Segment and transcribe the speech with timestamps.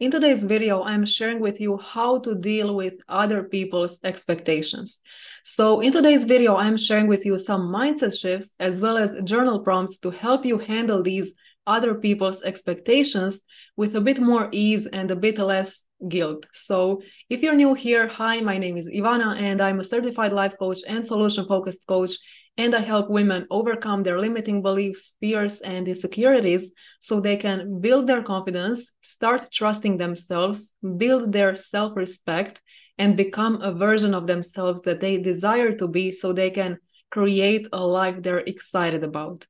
[0.00, 5.00] In today's video, I'm sharing with you how to deal with other people's expectations.
[5.42, 9.58] So in today's video, I'm sharing with you some mindset shifts as well as journal
[9.58, 11.32] prompts to help you handle these
[11.66, 13.42] other people's expectations
[13.76, 16.46] with a bit more ease and a bit less guilt.
[16.54, 20.56] So if you're new here, hi, my name is Ivana and I'm a certified life
[20.60, 22.12] coach and solution focused coach
[22.58, 28.08] and I help women overcome their limiting beliefs, fears, and insecurities so they can build
[28.08, 32.60] their confidence, start trusting themselves, build their self respect,
[32.98, 36.78] and become a version of themselves that they desire to be so they can
[37.10, 39.46] create a life they're excited about.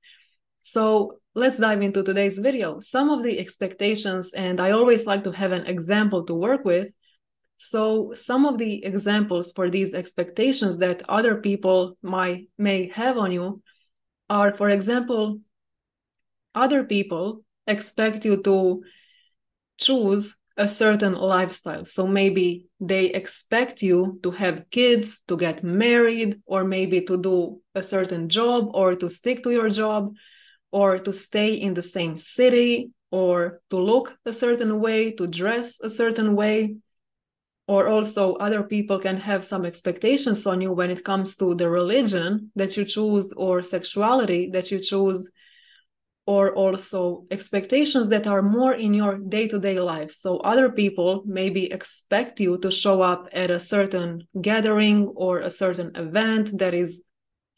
[0.61, 2.78] So let's dive into today's video.
[2.81, 6.89] Some of the expectations, and I always like to have an example to work with,
[7.59, 13.33] so some of the examples for these expectations that other people might may have on
[13.33, 13.61] you
[14.31, 15.41] are, for example,
[16.55, 18.84] other people expect you to
[19.77, 21.84] choose a certain lifestyle.
[21.84, 27.61] So maybe they expect you to have kids, to get married, or maybe to do
[27.75, 30.15] a certain job, or to stick to your job,
[30.70, 35.81] or to stay in the same city, or to look a certain way, to dress
[35.81, 36.77] a certain way
[37.69, 41.69] or also other people can have some expectations on you when it comes to the
[41.69, 45.30] religion that you choose or sexuality that you choose
[46.27, 50.12] or also expectations that are more in your day-to-day life.
[50.12, 55.50] So other people maybe expect you to show up at a certain gathering or a
[55.50, 57.03] certain event that is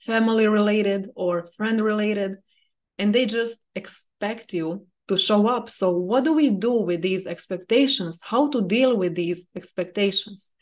[0.06, 2.36] family related or friend related
[2.98, 5.69] and they just expect you to show up.
[5.69, 8.21] So, what do we do with these expectations?
[8.23, 10.53] How to deal with these expectations?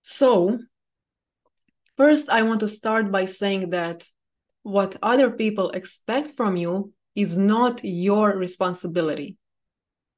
[0.00, 0.58] So,
[1.96, 4.04] first, I want to start by saying that
[4.62, 9.36] what other people expect from you is not your responsibility.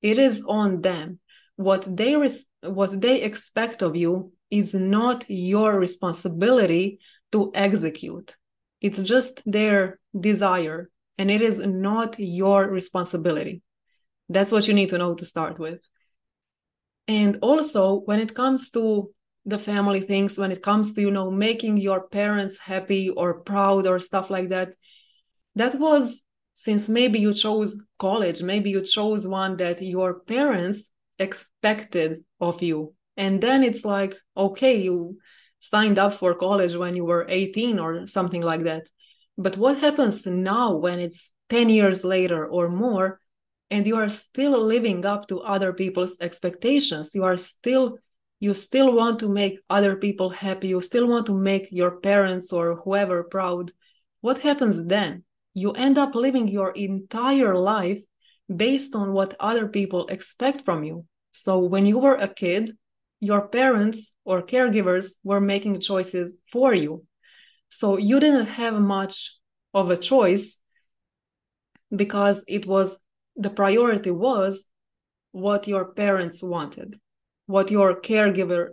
[0.03, 1.19] It is on them.
[1.57, 6.99] What they res- what they expect of you is not your responsibility
[7.33, 8.37] to execute.
[8.81, 13.63] It's just their desire and it is not your responsibility.
[14.29, 15.81] That's what you need to know to start with.
[17.07, 19.11] And also, when it comes to
[19.45, 23.87] the family things, when it comes to, you know, making your parents happy or proud
[23.87, 24.71] or stuff like that,
[25.55, 26.23] that was
[26.55, 30.89] since maybe you chose college, maybe you chose one that your parents
[31.19, 32.95] expected of you.
[33.17, 35.19] And then it's like, okay, you
[35.59, 38.89] signed up for college when you were 18 or something like that.
[39.37, 43.21] But what happens now when it's 10 years later or more,
[43.71, 47.15] and you are still living up to other people's expectations?
[47.15, 47.99] You are still
[48.41, 52.53] you still want to make other people happy, you still want to make your parents
[52.53, 53.73] or whoever proud.
[54.21, 55.25] What happens then?
[55.55, 58.03] You end up living your entire life
[58.55, 61.07] based on what other people expect from you.
[61.33, 62.77] So when you were a kid,
[63.21, 67.07] your parents or caregivers were making choices for you.
[67.79, 69.33] So you didn't have much
[69.73, 70.59] of a choice
[71.95, 72.99] because it was
[73.37, 74.65] the priority was
[75.33, 77.01] what your parents wanted,
[77.47, 78.69] what your caregiver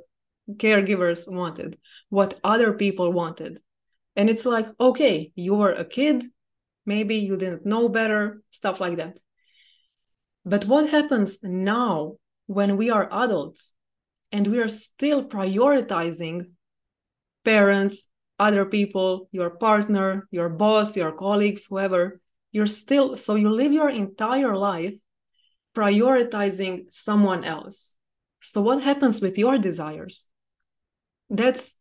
[0.51, 1.77] caregivers wanted,
[2.09, 3.59] what other people wanted.
[4.15, 6.25] And it's like, okay, you were a kid,
[6.85, 9.17] maybe you didn't know better, stuff like that.
[10.45, 13.71] But what happens now when we are adults
[14.31, 16.51] and we are still prioritizing
[17.45, 18.05] parents,
[18.41, 22.19] other people, your partner, your boss, your colleagues, whoever,
[22.51, 24.95] you're still, so you live your entire life
[25.75, 27.95] prioritizing someone else.
[28.41, 30.27] So, what happens with your desires?
[31.29, 31.75] That's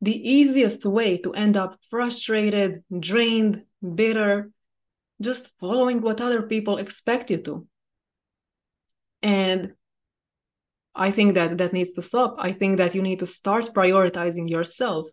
[0.00, 3.62] the easiest way to end up frustrated, drained,
[3.94, 4.50] bitter,
[5.20, 7.66] just following what other people expect you to.
[9.22, 9.74] And
[10.94, 12.36] I think that that needs to stop.
[12.38, 15.08] I think that you need to start prioritizing yourself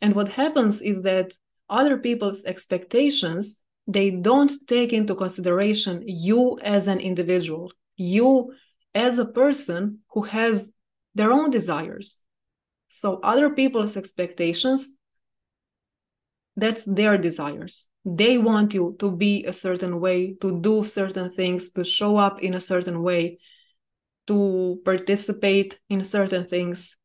[0.00, 1.32] and what happens is that
[1.68, 8.52] other people's expectations, they don't take into consideration you as an individual, you
[8.94, 10.70] as a person who has
[11.14, 12.22] their own desires.
[12.90, 14.94] So other people's expectations,
[16.56, 17.88] that's their desires.
[18.04, 22.42] They want you to be a certain way, to do certain things, to show up
[22.42, 23.38] in a certain way.
[24.26, 26.96] to participate in certain things.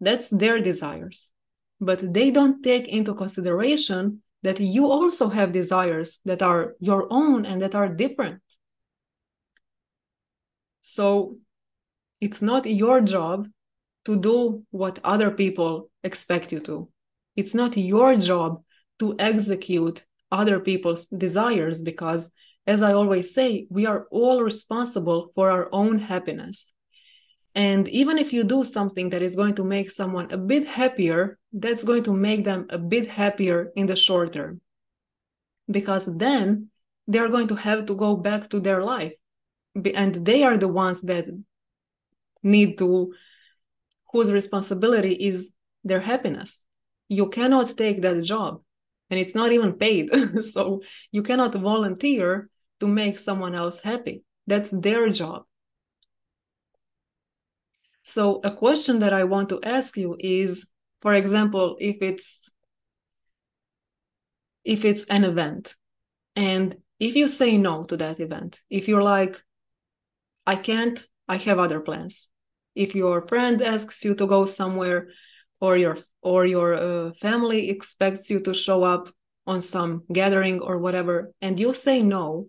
[0.00, 1.30] That's their desires.
[1.80, 7.44] But they don't take into consideration that you also have desires that are your own
[7.46, 8.42] and that are different.
[10.80, 11.36] So
[12.20, 13.48] it's not your job
[14.04, 16.88] to do what other people expect you to.
[17.36, 18.62] It's not your job
[18.98, 22.30] to execute other people's desires because,
[22.66, 26.72] as I always say, we are all responsible for our own happiness.
[27.54, 31.38] And even if you do something that is going to make someone a bit happier,
[31.52, 34.60] that's going to make them a bit happier in the short term.
[35.68, 36.68] Because then
[37.08, 39.12] they're going to have to go back to their life.
[39.74, 41.26] And they are the ones that
[42.42, 43.14] need to,
[44.12, 45.50] whose responsibility is
[45.84, 46.62] their happiness.
[47.08, 48.62] You cannot take that job,
[49.10, 50.10] and it's not even paid.
[50.44, 52.48] so you cannot volunteer
[52.78, 54.22] to make someone else happy.
[54.46, 55.44] That's their job
[58.02, 60.66] so a question that I want to ask you is,
[61.02, 62.50] for example, if it's
[64.64, 65.74] if it's an event
[66.36, 69.42] and if you say no to that event, if you're like,
[70.46, 72.28] I can't, I have other plans.
[72.74, 75.08] If your friend asks you to go somewhere
[75.60, 79.08] or your or your uh, family expects you to show up
[79.46, 82.48] on some gathering or whatever and you say no,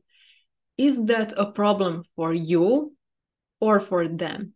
[0.78, 2.94] is that a problem for you
[3.60, 4.54] or for them?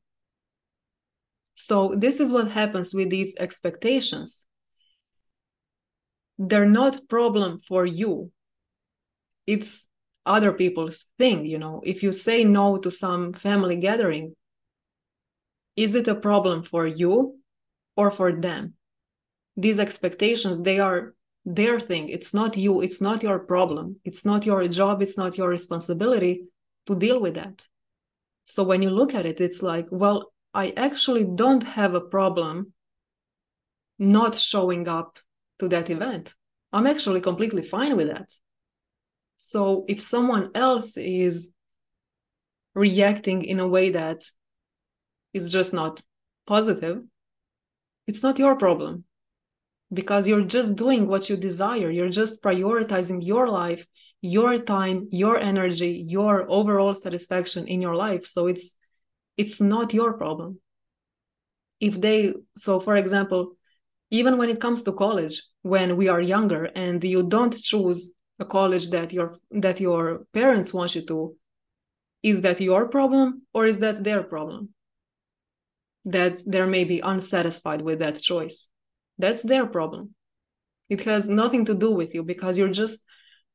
[1.55, 4.43] So this is what happens with these expectations.
[6.37, 8.31] They're not problem for you.
[9.47, 9.87] It's
[10.25, 11.81] other people's thing, you know.
[11.85, 14.35] If you say no to some family gathering,
[15.75, 17.39] is it a problem for you
[17.95, 18.73] or for them?
[19.55, 21.13] These expectations, they are
[21.45, 22.09] their thing.
[22.09, 23.97] It's not you, it's not your problem.
[24.03, 26.45] It's not your job, it's not your responsibility
[26.87, 27.61] to deal with that.
[28.45, 32.71] So when you look at it, it's like, well, I actually don't have a problem
[33.99, 35.19] not showing up
[35.59, 36.33] to that event.
[36.71, 38.29] I'm actually completely fine with that.
[39.35, 41.49] So if someone else is
[42.73, 44.23] reacting in a way that
[45.33, 46.01] is just not
[46.47, 47.03] positive,
[48.07, 49.03] it's not your problem
[49.93, 51.91] because you're just doing what you desire.
[51.91, 53.85] You're just prioritizing your life,
[54.21, 58.25] your time, your energy, your overall satisfaction in your life.
[58.25, 58.73] So it's
[59.37, 60.59] it's not your problem.
[61.79, 63.57] If they so for example
[64.11, 68.09] even when it comes to college when we are younger and you don't choose
[68.39, 71.35] a college that your that your parents want you to
[72.25, 74.69] is that your problem or is that their problem?
[76.05, 78.67] That they're maybe unsatisfied with that choice.
[79.19, 80.15] That's their problem.
[80.89, 82.99] It has nothing to do with you because you're just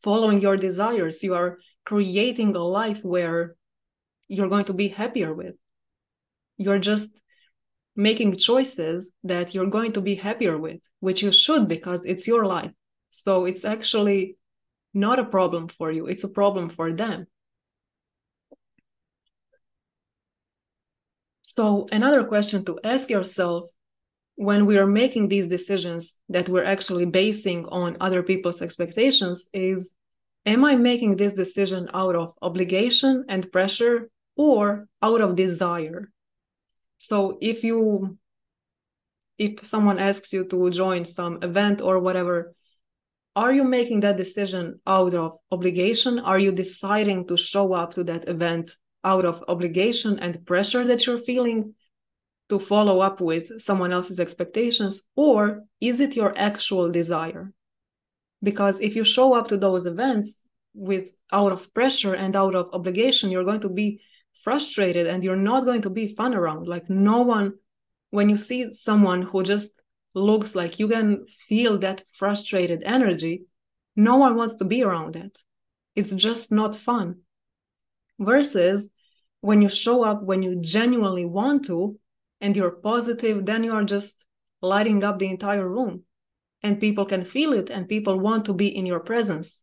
[0.05, 1.21] following your desires.
[1.21, 3.57] You are creating a life where
[4.29, 5.57] you're going to be happier with
[6.61, 7.09] you're just
[7.97, 12.45] making choices that you're going to be happier with, which you should because it's your
[12.45, 12.73] life.
[13.09, 14.37] So it's actually
[14.93, 17.27] not a problem for you, it's a problem for them.
[21.41, 23.71] So, another question to ask yourself
[24.37, 29.91] when we are making these decisions that we're actually basing on other people's expectations is
[30.47, 36.11] Am I making this decision out of obligation and pressure or out of desire?
[37.01, 38.19] So if you
[39.39, 42.55] if someone asks you to join some event or whatever
[43.37, 46.19] are you making that decision out of obligation?
[46.19, 51.07] Are you deciding to show up to that event out of obligation and pressure that
[51.07, 51.75] you're feeling
[52.49, 55.03] to follow up with someone else's expectations?
[55.15, 57.53] Or is it your actual desire?
[58.43, 60.43] Because if you show up to those events
[60.75, 64.01] with out of pressure and out of obligation you're going to be
[64.43, 66.67] frustrated and you're not going to be fun around.
[66.69, 67.55] Like no one
[68.11, 69.73] when you see someone who just
[70.15, 73.45] looks like you can feel that frustrated energy
[73.97, 75.37] no one wants to be around that.
[75.95, 77.21] It's just not fun.
[78.19, 78.89] Versus
[79.41, 81.99] when you show up when you genuinely want to
[82.41, 84.15] and you're positive then you are just
[84.63, 86.03] lighting up the entire room
[86.63, 89.63] and people can feel it and people want to be in your presence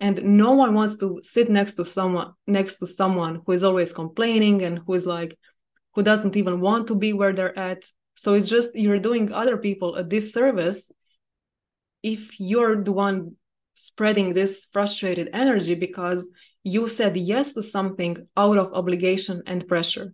[0.00, 3.92] and no one wants to sit next to someone next to someone who is always
[3.92, 5.36] complaining and who is like
[5.94, 7.82] who doesn't even want to be where they're at.
[8.16, 10.90] So it's just you're doing other people a disservice
[12.02, 13.36] if you're the one
[13.74, 16.28] spreading this frustrated energy because
[16.62, 20.12] you said yes to something out of obligation and pressure.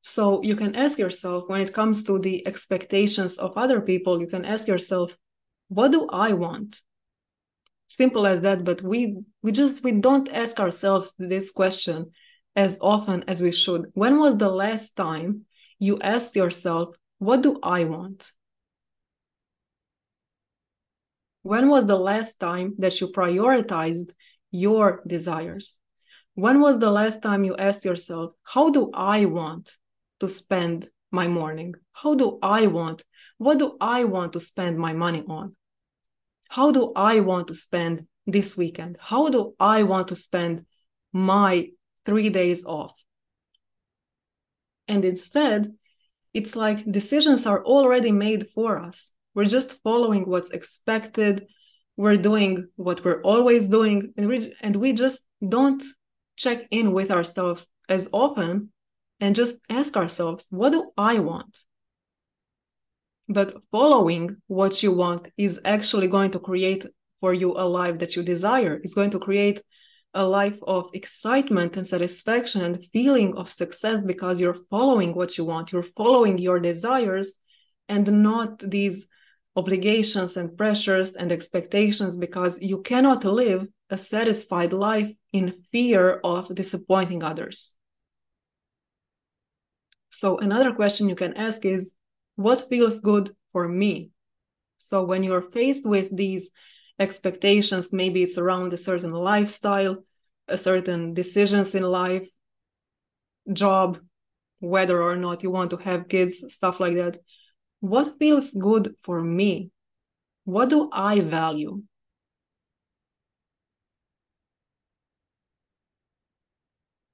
[0.00, 4.26] So you can ask yourself when it comes to the expectations of other people you
[4.26, 5.10] can ask yourself
[5.68, 6.80] what do i want
[7.88, 12.12] simple as that but we we just we don't ask ourselves this question
[12.58, 13.86] as often as we should.
[13.94, 15.46] When was the last time
[15.78, 18.32] you asked yourself, What do I want?
[21.42, 24.10] When was the last time that you prioritized
[24.50, 25.78] your desires?
[26.34, 29.70] When was the last time you asked yourself, How do I want
[30.18, 31.74] to spend my morning?
[31.92, 33.04] How do I want?
[33.38, 35.54] What do I want to spend my money on?
[36.48, 38.96] How do I want to spend this weekend?
[39.00, 40.64] How do I want to spend
[41.12, 41.68] my
[42.04, 42.98] three days off?
[44.86, 45.74] And instead,
[46.32, 49.10] it's like decisions are already made for us.
[49.34, 51.46] We're just following what's expected.
[51.96, 55.82] We're doing what we're always doing, and we, and we just don't
[56.36, 58.72] check in with ourselves as often
[59.20, 61.58] and just ask ourselves, what do I want?
[63.28, 66.86] But following what you want is actually going to create
[67.20, 68.80] for you a life that you desire.
[68.82, 69.62] It's going to create
[70.14, 75.44] a life of excitement and satisfaction and feeling of success because you're following what you
[75.44, 77.36] want, you're following your desires
[77.88, 79.06] and not these
[79.56, 86.54] obligations and pressures and expectations because you cannot live a satisfied life in fear of
[86.54, 87.74] disappointing others.
[90.10, 91.92] So, another question you can ask is
[92.38, 94.10] what feels good for me?
[94.78, 96.50] So, when you're faced with these
[97.00, 100.04] expectations, maybe it's around a certain lifestyle,
[100.46, 102.28] a certain decisions in life,
[103.52, 103.98] job,
[104.60, 107.18] whether or not you want to have kids, stuff like that.
[107.80, 109.70] What feels good for me?
[110.44, 111.82] What do I value?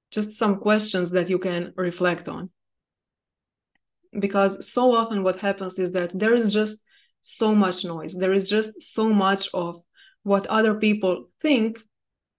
[0.09, 2.49] Just some questions that you can reflect on.
[4.19, 6.77] Because so often what happens is that there is just
[7.21, 8.13] so much noise.
[8.13, 9.81] There is just so much of
[10.23, 11.79] what other people think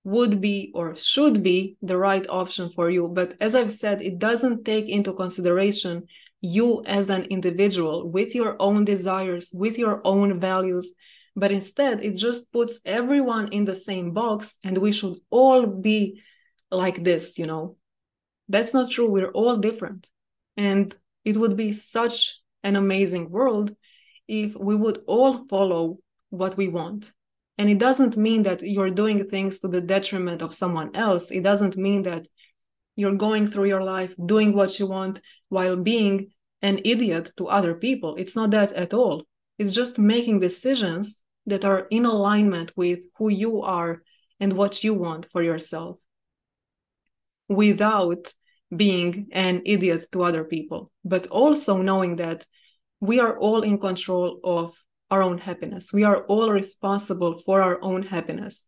[0.04, 3.08] would be or should be the right option for you.
[3.08, 6.06] But as I've said, it doesn't take into consideration
[6.40, 10.92] you as an individual with your own desires, with your own values.
[11.34, 16.22] But instead, it just puts everyone in the same box and we should all be
[16.70, 17.76] like this, you know.
[18.48, 19.10] That's not true.
[19.10, 20.08] We're all different.
[20.56, 20.94] And
[21.26, 23.74] it would be such an amazing world
[24.28, 25.98] if we would all follow
[26.30, 27.12] what we want.
[27.58, 31.30] And it doesn't mean that you're doing things to the detriment of someone else.
[31.32, 32.28] It doesn't mean that
[32.94, 36.30] you're going through your life doing what you want while being
[36.62, 38.14] an idiot to other people.
[38.16, 39.26] It's not that at all.
[39.58, 44.02] It's just making decisions that are in alignment with who you are
[44.38, 45.96] and what you want for yourself
[47.48, 48.32] without
[48.74, 52.44] being an idiot to other people but also knowing that
[53.00, 54.74] we are all in control of
[55.10, 55.92] our own happiness.
[55.92, 58.64] We are all responsible for our own happiness.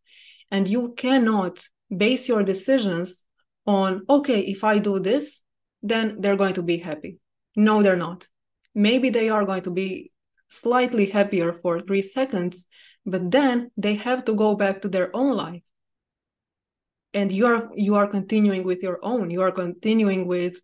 [0.51, 1.65] And you cannot
[1.95, 3.25] base your decisions
[3.67, 5.41] on, okay, if I do this,
[5.83, 7.19] then they're going to be happy.
[7.57, 8.27] No, they're not.
[8.75, 10.13] Maybe they are going to be
[10.49, 12.65] slightly happier for three seconds,
[13.05, 15.63] but then they have to go back to their own life.
[17.15, 19.31] And you are you are continuing with your own.
[19.31, 20.59] You are continuing with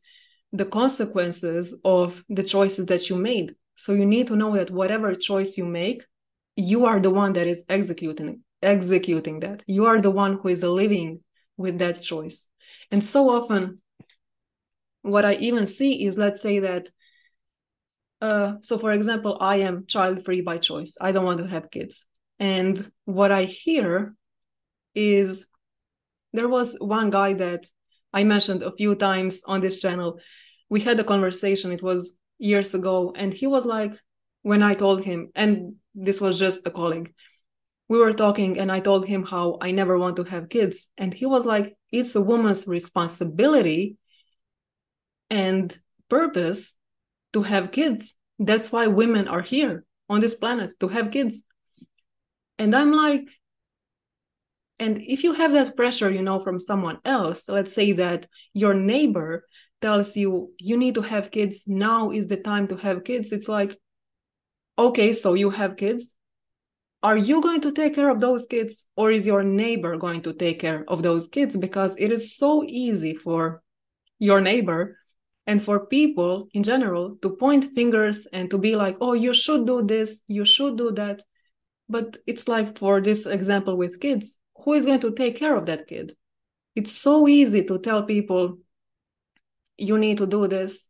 [0.52, 5.14] the consequences of the choices that you made so you need to know that whatever
[5.14, 6.04] choice you make,
[6.56, 9.62] you are the one that is executing executing that.
[9.66, 11.20] You are the one who is living
[11.56, 12.46] with that choice.
[12.90, 13.82] And so often
[15.02, 16.88] what I even see is let's say that
[18.22, 20.96] uh, so for example, I am child free by choice.
[20.98, 22.06] I don't want to have kids.
[22.38, 24.14] And what I hear
[24.94, 25.46] is
[26.34, 27.64] there was one guy that
[28.12, 30.18] I mentioned a few times on this channel.
[30.68, 31.72] We had a conversation.
[31.72, 33.92] It was years ago and he was like
[34.42, 37.12] when i told him and this was just a colleague
[37.88, 41.14] we were talking and i told him how i never want to have kids and
[41.14, 43.96] he was like it's a woman's responsibility
[45.30, 46.74] and purpose
[47.32, 51.42] to have kids that's why women are here on this planet to have kids
[52.58, 53.28] and i'm like
[54.78, 58.74] and if you have that pressure you know from someone else let's say that your
[58.74, 59.44] neighbor
[59.84, 61.62] tells you you need to have kids.
[61.66, 63.32] Now is the time to have kids.
[63.32, 63.78] It's like
[64.78, 66.14] okay so you have kids.
[67.02, 70.32] Are you going to take care of those kids or is your neighbor going to
[70.32, 71.54] take care of those kids?
[71.54, 73.62] Because it is so easy for
[74.18, 74.96] your neighbor
[75.46, 79.66] and for people in general to point fingers and to be like oh you should
[79.66, 81.20] do this you should do that.
[81.90, 85.66] But it's like for this example with kids who is going to take care of
[85.66, 86.14] that kid
[86.74, 88.58] it's so easy to tell people
[89.76, 90.88] you need to do this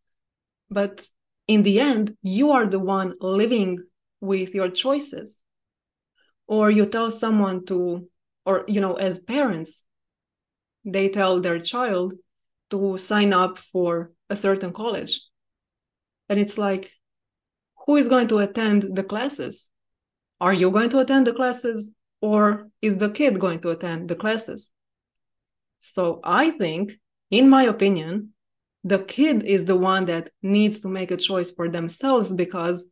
[0.71, 1.07] but
[1.49, 3.79] in the end you are the one living
[4.21, 5.41] with your choices
[6.47, 8.09] or you tell someone to
[8.47, 9.83] or you know as parents
[10.85, 12.15] they tell their child
[12.71, 15.23] to sign up for a certain college.
[16.29, 16.91] And it's like,
[17.87, 19.69] who is going to attend the classes?
[20.41, 21.89] Are you going to attend the classes
[22.25, 24.73] or is the kid going to attend the classes?
[25.81, 26.99] So I think,
[27.31, 28.31] in my opinion,
[28.83, 32.87] the kid is the one that needs to make a choice for themselves because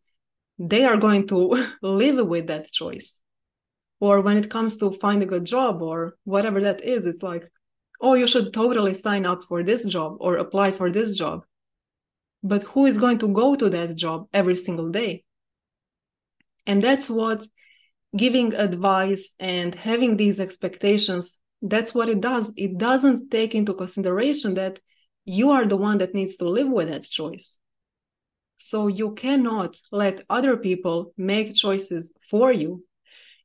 [0.59, 1.39] they are going to
[1.83, 3.21] live with that choice.
[4.01, 7.51] Or when it comes to finding a job or whatever that is, it's like,
[8.03, 11.47] oh, you should totally sign up for this job or apply for this job.
[12.43, 15.25] But who is going to go to that job every single day?
[16.67, 17.47] And that's what
[18.17, 22.51] giving advice and having these expectations, that's what it does.
[22.57, 24.81] It doesn't take into consideration that
[25.25, 27.59] you are the one that needs to live with that choice.
[28.59, 32.85] So you cannot let other people make choices for you.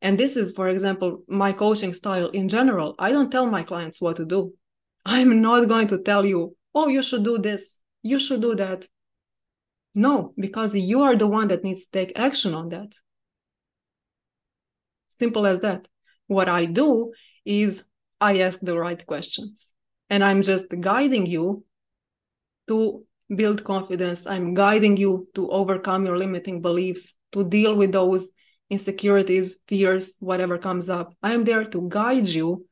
[0.01, 2.95] And this is, for example, my coaching style in general.
[2.99, 4.53] I don't tell my clients what to do.
[5.05, 8.87] I'm not going to tell you, oh, you should do this, you should do that.
[9.95, 12.89] No, because you are the one that needs to take action on that.
[15.19, 15.87] Simple as that.
[16.27, 17.13] What I do
[17.45, 17.83] is
[18.19, 19.71] I ask the right questions
[20.09, 21.63] and I'm just guiding you
[22.67, 23.05] to
[23.35, 24.25] build confidence.
[24.25, 28.29] I'm guiding you to overcome your limiting beliefs, to deal with those
[28.69, 31.13] insecurities, fears, whatever comes up.
[31.23, 32.65] I am there to guide you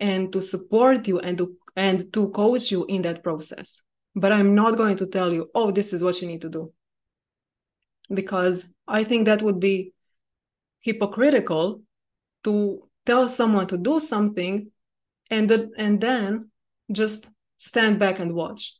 [0.00, 3.80] and to support you and to and to coach you in that process.
[4.14, 6.72] But I'm not going to tell you, oh, this is what you need to do.
[8.12, 9.92] Because I think that would be
[10.80, 11.82] hypocritical
[12.44, 14.70] to tell someone to do something
[15.30, 16.50] and, and then
[16.92, 17.28] just
[17.58, 18.74] stand back and watch.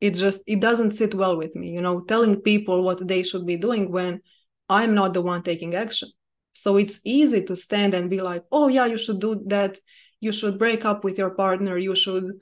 [0.00, 3.44] It just it doesn't sit well with me, you know, telling people what they should
[3.44, 4.22] be doing when
[4.68, 6.10] I'm not the one taking action.
[6.54, 9.78] So it's easy to stand and be like, oh, yeah, you should do that.
[10.20, 11.76] You should break up with your partner.
[11.78, 12.40] You should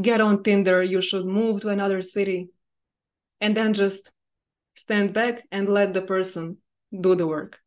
[0.00, 0.82] get on Tinder.
[0.82, 2.50] You should move to another city.
[3.40, 4.10] And then just
[4.76, 6.58] stand back and let the person
[7.00, 7.58] do the work.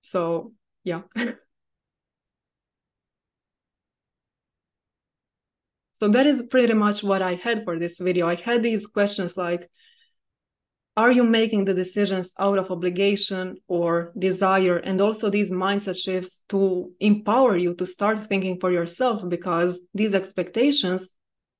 [0.00, 1.02] So, yeah.
[5.92, 8.28] so that is pretty much what I had for this video.
[8.28, 9.70] I had these questions like,
[10.96, 16.42] are you making the decisions out of obligation or desire and also these mindset shifts
[16.50, 21.14] to empower you to start thinking for yourself because these expectations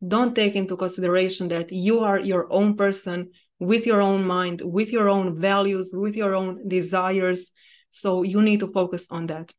[0.07, 3.31] don't take into consideration that you are your own person
[3.67, 7.51] with your own mind with your own values with your own desires
[7.91, 9.53] so you need to focus on that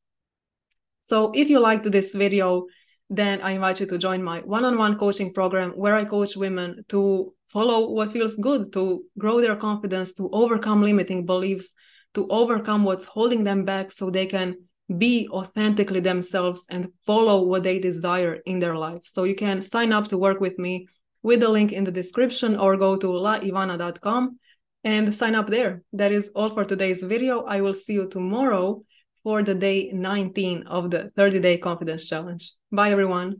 [1.01, 2.65] so if you liked this video
[3.09, 7.33] then i invite you to join my one-on-one coaching program where i coach women to
[7.55, 11.71] follow what feels good, to grow their confidence, to overcome limiting beliefs,
[12.13, 14.57] to overcome what's holding them back so they can
[14.97, 19.03] be authentically themselves and follow what they desire in their life.
[19.05, 20.87] So you can sign up to work with me
[21.25, 24.37] with the link in the description or go to laivana.com
[24.83, 25.81] and sign up there.
[25.93, 27.41] That is all for today's video.
[27.45, 28.83] I will see you tomorrow
[29.23, 32.53] for the day 19 of the 30 day confidence challenge.
[32.71, 33.39] Bye everyone.